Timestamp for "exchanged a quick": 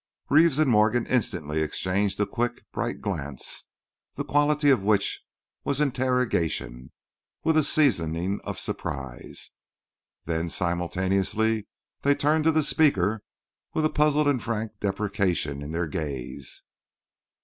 1.61-2.63